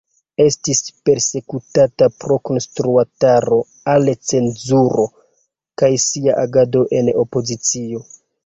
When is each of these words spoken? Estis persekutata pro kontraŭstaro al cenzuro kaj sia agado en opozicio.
Estis 0.43 0.79
persekutata 1.09 2.07
pro 2.23 2.37
kontraŭstaro 2.51 3.59
al 3.93 4.11
cenzuro 4.33 5.07
kaj 5.83 5.91
sia 6.07 6.43
agado 6.49 6.87
en 7.03 7.17
opozicio. 7.27 8.07